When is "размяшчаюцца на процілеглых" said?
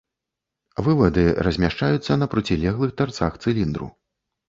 1.49-2.91